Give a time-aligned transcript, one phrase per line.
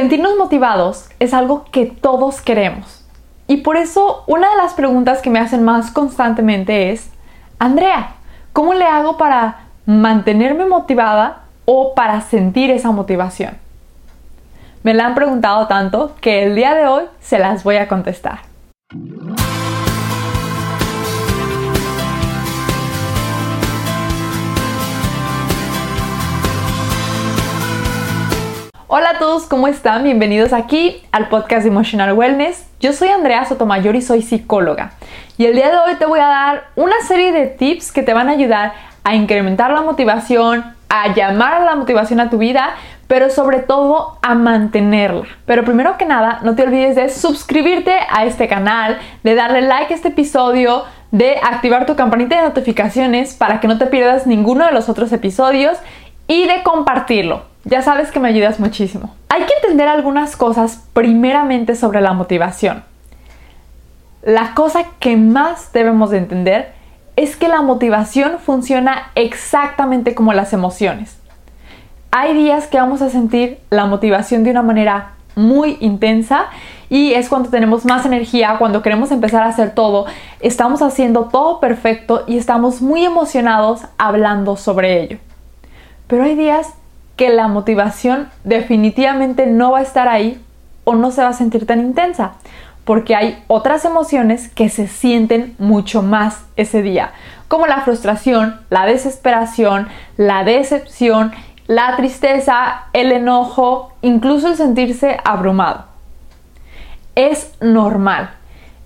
[0.00, 3.04] Sentirnos motivados es algo que todos queremos.
[3.46, 7.10] Y por eso una de las preguntas que me hacen más constantemente es,
[7.58, 8.14] Andrea,
[8.54, 13.58] ¿cómo le hago para mantenerme motivada o para sentir esa motivación?
[14.82, 18.38] Me la han preguntado tanto que el día de hoy se las voy a contestar.
[28.92, 30.02] Hola a todos, ¿cómo están?
[30.02, 32.66] Bienvenidos aquí al podcast Emotional Wellness.
[32.80, 34.94] Yo soy Andrea Sotomayor y soy psicóloga.
[35.38, 38.14] Y el día de hoy te voy a dar una serie de tips que te
[38.14, 38.72] van a ayudar
[39.04, 42.74] a incrementar la motivación, a llamar la motivación a tu vida,
[43.06, 45.22] pero sobre todo a mantenerla.
[45.46, 49.94] Pero primero que nada, no te olvides de suscribirte a este canal, de darle like
[49.94, 50.82] a este episodio,
[51.12, 55.12] de activar tu campanita de notificaciones para que no te pierdas ninguno de los otros
[55.12, 55.78] episodios
[56.26, 57.49] y de compartirlo.
[57.64, 59.14] Ya sabes que me ayudas muchísimo.
[59.28, 62.84] Hay que entender algunas cosas primeramente sobre la motivación.
[64.22, 66.72] La cosa que más debemos de entender
[67.16, 71.18] es que la motivación funciona exactamente como las emociones.
[72.10, 76.46] Hay días que vamos a sentir la motivación de una manera muy intensa
[76.88, 80.06] y es cuando tenemos más energía, cuando queremos empezar a hacer todo,
[80.40, 85.18] estamos haciendo todo perfecto y estamos muy emocionados hablando sobre ello.
[86.08, 86.74] Pero hay días
[87.20, 90.42] que la motivación definitivamente no va a estar ahí
[90.84, 92.32] o no se va a sentir tan intensa,
[92.86, 97.12] porque hay otras emociones que se sienten mucho más ese día,
[97.46, 101.32] como la frustración, la desesperación, la decepción,
[101.66, 105.84] la tristeza, el enojo, incluso el sentirse abrumado.
[107.16, 108.30] Es normal,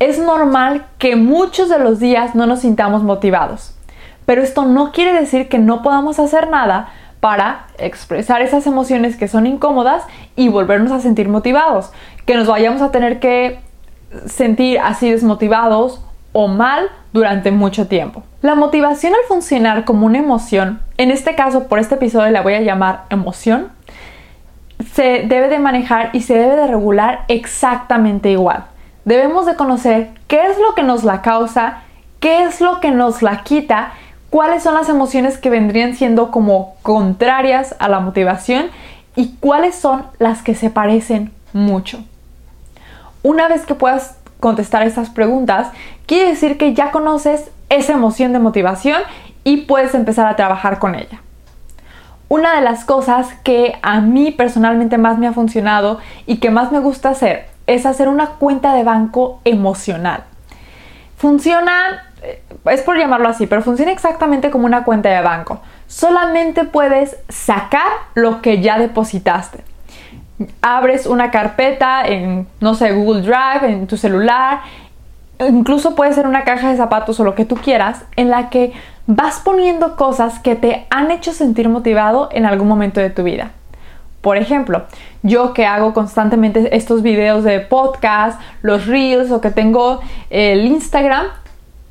[0.00, 3.74] es normal que muchos de los días no nos sintamos motivados,
[4.26, 6.90] pero esto no quiere decir que no podamos hacer nada
[7.20, 10.04] para expresar esas emociones que son incómodas
[10.36, 11.90] y volvernos a sentir motivados.
[12.26, 13.58] Que nos vayamos a tener que
[14.26, 16.00] sentir así desmotivados
[16.32, 18.22] o mal durante mucho tiempo.
[18.42, 22.54] La motivación al funcionar como una emoción, en este caso por este episodio la voy
[22.54, 23.72] a llamar emoción,
[24.92, 28.66] se debe de manejar y se debe de regular exactamente igual.
[29.04, 31.82] Debemos de conocer qué es lo que nos la causa,
[32.20, 33.92] qué es lo que nos la quita
[34.30, 38.70] cuáles son las emociones que vendrían siendo como contrarias a la motivación
[39.16, 41.98] y cuáles son las que se parecen mucho.
[43.22, 45.68] Una vez que puedas contestar estas preguntas,
[46.06, 49.02] quiere decir que ya conoces esa emoción de motivación
[49.44, 51.20] y puedes empezar a trabajar con ella.
[52.28, 56.70] Una de las cosas que a mí personalmente más me ha funcionado y que más
[56.70, 60.24] me gusta hacer es hacer una cuenta de banco emocional.
[61.16, 62.07] Funciona
[62.64, 65.60] es por llamarlo así, pero funciona exactamente como una cuenta de banco.
[65.86, 69.64] Solamente puedes sacar lo que ya depositaste.
[70.62, 74.60] Abres una carpeta en, no sé, Google Drive, en tu celular,
[75.40, 78.72] incluso puede ser una caja de zapatos o lo que tú quieras, en la que
[79.06, 83.52] vas poniendo cosas que te han hecho sentir motivado en algún momento de tu vida.
[84.20, 84.82] Por ejemplo,
[85.22, 91.26] yo que hago constantemente estos videos de podcast, los reels o que tengo el Instagram,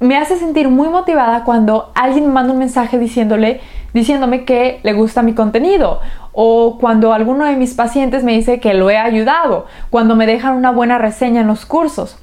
[0.00, 3.60] me hace sentir muy motivada cuando alguien me manda un mensaje diciéndole,
[3.92, 6.00] diciéndome que le gusta mi contenido
[6.32, 10.54] o cuando alguno de mis pacientes me dice que lo he ayudado, cuando me dejan
[10.54, 12.16] una buena reseña en los cursos.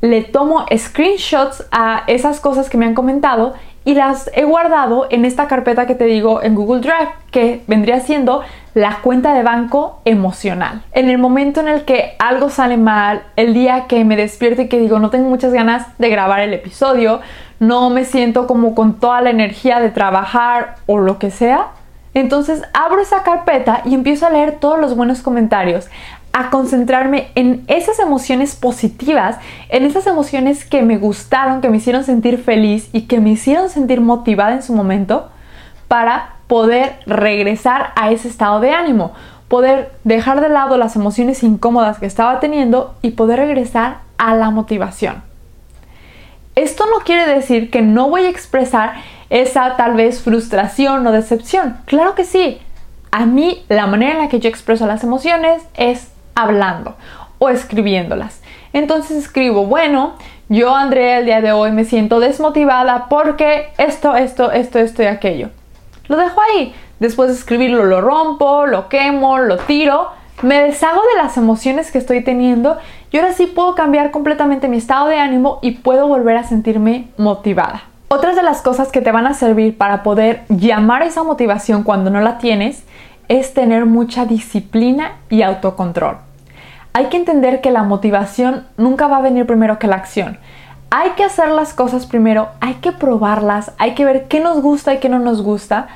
[0.00, 3.54] Le tomo screenshots a esas cosas que me han comentado
[3.84, 7.98] y las he guardado en esta carpeta que te digo en Google Drive, que vendría
[7.98, 8.42] siendo
[8.78, 10.82] la cuenta de banco emocional.
[10.92, 14.68] En el momento en el que algo sale mal, el día que me despierto y
[14.68, 17.20] que digo no tengo muchas ganas de grabar el episodio,
[17.58, 21.72] no me siento como con toda la energía de trabajar o lo que sea,
[22.14, 25.88] entonces abro esa carpeta y empiezo a leer todos los buenos comentarios,
[26.32, 29.38] a concentrarme en esas emociones positivas,
[29.70, 33.70] en esas emociones que me gustaron, que me hicieron sentir feliz y que me hicieron
[33.70, 35.30] sentir motivada en su momento
[35.88, 39.12] para poder regresar a ese estado de ánimo,
[39.46, 44.50] poder dejar de lado las emociones incómodas que estaba teniendo y poder regresar a la
[44.50, 45.22] motivación.
[46.54, 48.94] Esto no quiere decir que no voy a expresar
[49.30, 51.76] esa tal vez frustración o decepción.
[51.84, 52.58] Claro que sí.
[53.10, 56.96] A mí la manera en la que yo expreso las emociones es hablando
[57.38, 58.42] o escribiéndolas.
[58.72, 60.14] Entonces escribo, bueno,
[60.48, 65.06] yo Andrea el día de hoy me siento desmotivada porque esto, esto, esto, esto y
[65.06, 65.50] aquello.
[66.08, 66.74] Lo dejo ahí.
[66.98, 70.08] Después de escribirlo lo rompo, lo quemo, lo tiro,
[70.42, 72.76] me deshago de las emociones que estoy teniendo
[73.10, 77.08] y ahora sí puedo cambiar completamente mi estado de ánimo y puedo volver a sentirme
[77.16, 77.82] motivada.
[78.08, 82.10] Otras de las cosas que te van a servir para poder llamar esa motivación cuando
[82.10, 82.84] no la tienes
[83.28, 86.16] es tener mucha disciplina y autocontrol.
[86.94, 90.38] Hay que entender que la motivación nunca va a venir primero que la acción.
[90.90, 94.94] Hay que hacer las cosas primero, hay que probarlas, hay que ver qué nos gusta
[94.94, 95.88] y qué no nos gusta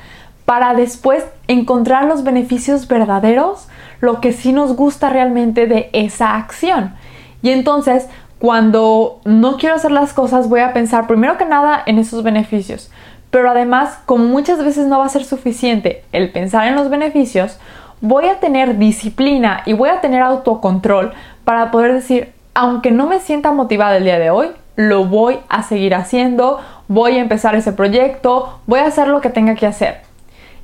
[0.45, 3.67] para después encontrar los beneficios verdaderos,
[4.01, 6.93] lo que sí nos gusta realmente de esa acción.
[7.41, 8.07] Y entonces,
[8.37, 12.91] cuando no quiero hacer las cosas, voy a pensar primero que nada en esos beneficios.
[13.31, 17.57] Pero además, como muchas veces no va a ser suficiente el pensar en los beneficios,
[18.01, 21.13] voy a tener disciplina y voy a tener autocontrol
[21.45, 25.63] para poder decir, aunque no me sienta motivada el día de hoy, lo voy a
[25.63, 30.01] seguir haciendo, voy a empezar ese proyecto, voy a hacer lo que tenga que hacer.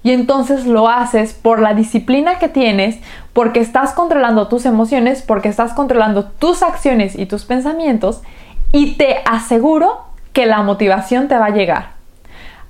[0.02, 2.98] Y entonces lo haces por la disciplina que tienes,
[3.34, 8.22] porque estás controlando tus emociones, porque estás controlando tus acciones y tus pensamientos,
[8.72, 10.02] y te aseguro
[10.34, 11.90] que la motivación te va a llegar.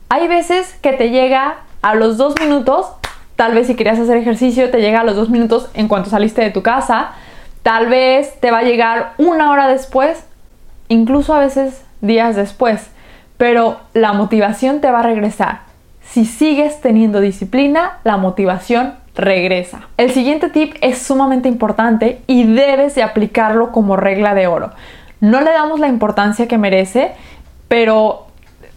[0.10, 2.88] Hay veces que te llega a los dos minutos,
[3.36, 6.42] tal vez si querías hacer ejercicio, te llega a los dos minutos en cuanto saliste
[6.42, 7.12] de tu casa,
[7.62, 10.26] tal vez te va a llegar una hora después,
[10.90, 12.90] incluso a veces días después,
[13.38, 15.62] pero la motivación te va a regresar.
[16.02, 19.88] Si sigues teniendo disciplina, la motivación regresa.
[19.98, 24.72] El siguiente tip es sumamente importante y debes de aplicarlo como regla de oro.
[25.22, 27.12] No le damos la importancia que merece,
[27.68, 28.28] pero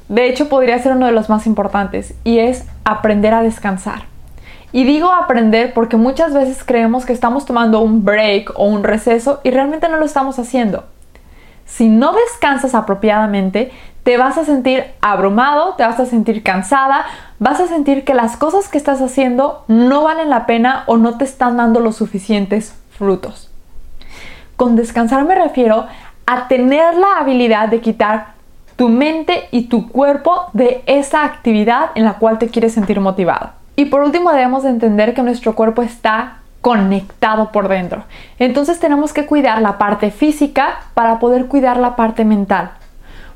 [0.08, 4.02] de hecho podría ser uno de los más importantes y es aprender a descansar.
[4.72, 9.40] Y digo aprender porque muchas veces creemos que estamos tomando un break o un receso
[9.44, 10.84] y realmente no lo estamos haciendo.
[11.64, 13.72] Si no descansas apropiadamente,
[14.02, 17.04] te vas a sentir abrumado, te vas a sentir cansada,
[17.38, 21.18] vas a sentir que las cosas que estás haciendo no valen la pena o no
[21.18, 23.50] te están dando los suficientes frutos.
[24.56, 25.86] Con descansar me refiero
[26.26, 28.34] a tener la habilidad de quitar
[28.76, 33.50] tu mente y tu cuerpo de esa actividad en la cual te quieres sentir motivado.
[33.76, 38.04] Y por último debemos de entender que nuestro cuerpo está conectado por dentro.
[38.38, 42.70] Entonces tenemos que cuidar la parte física para poder cuidar la parte mental.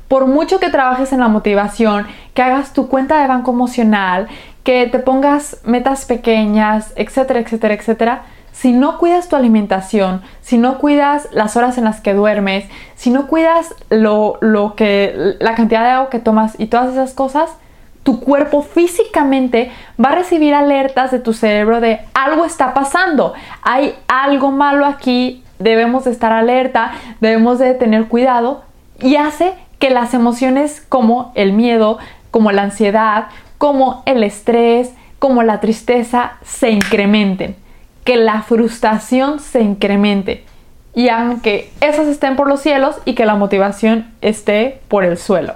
[0.07, 4.27] Por mucho que trabajes en la motivación, que hagas tu cuenta de banco emocional,
[4.63, 8.21] que te pongas metas pequeñas, etcétera, etcétera, etcétera,
[8.53, 12.65] si no cuidas tu alimentación, si no cuidas las horas en las que duermes,
[12.95, 17.13] si no cuidas lo, lo que, la cantidad de agua que tomas y todas esas
[17.13, 17.51] cosas,
[18.07, 19.69] tu cuerpo físicamente
[20.01, 23.33] va a recibir alertas de tu cerebro de algo está pasando,
[23.63, 28.63] hay algo malo aquí, debemos de estar alerta, debemos de tener cuidado
[29.01, 31.97] y hace que las emociones como el miedo,
[32.31, 33.27] como la ansiedad,
[33.57, 37.57] como el estrés, como la tristeza se incrementen,
[38.05, 40.45] que la frustración se incremente.
[40.95, 45.55] Y aunque esas estén por los cielos y que la motivación esté por el suelo,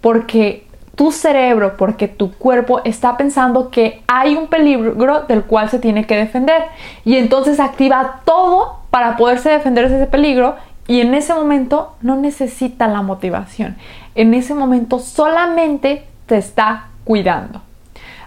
[0.00, 0.71] porque
[1.02, 6.06] tu cerebro, porque tu cuerpo está pensando que hay un peligro del cual se tiene
[6.06, 6.62] que defender.
[7.04, 10.54] Y entonces activa todo para poderse defender de ese peligro
[10.86, 13.74] y en ese momento no necesita la motivación.
[14.14, 17.62] En ese momento solamente te está cuidando.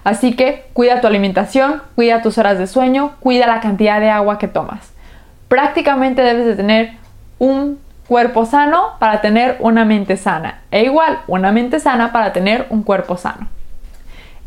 [0.03, 4.37] Así que cuida tu alimentación, cuida tus horas de sueño, cuida la cantidad de agua
[4.37, 4.91] que tomas.
[5.47, 6.91] Prácticamente debes de tener
[7.39, 10.61] un cuerpo sano para tener una mente sana.
[10.71, 13.47] E igual, una mente sana para tener un cuerpo sano.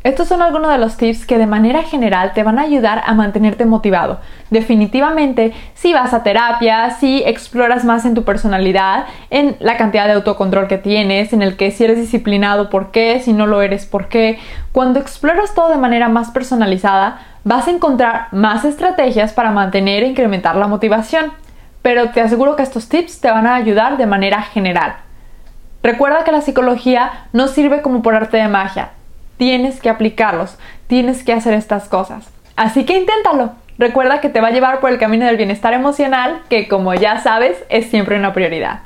[0.05, 3.15] Estos son algunos de los tips que de manera general te van a ayudar a
[3.15, 4.21] mantenerte motivado.
[4.49, 10.13] Definitivamente, si vas a terapia, si exploras más en tu personalidad, en la cantidad de
[10.13, 13.87] autocontrol que tienes, en el que si eres disciplinado, por qué, si no lo eres,
[13.87, 14.39] por qué,
[14.71, 20.07] cuando exploras todo de manera más personalizada, vas a encontrar más estrategias para mantener e
[20.07, 21.33] incrementar la motivación
[21.89, 24.97] pero te aseguro que estos tips te van a ayudar de manera general.
[25.83, 28.91] Recuerda que la psicología no sirve como por arte de magia.
[29.39, 32.29] Tienes que aplicarlos, tienes que hacer estas cosas.
[32.57, 33.53] Así que inténtalo.
[33.79, 37.21] Recuerda que te va a llevar por el camino del bienestar emocional, que como ya
[37.21, 38.81] sabes es siempre una prioridad.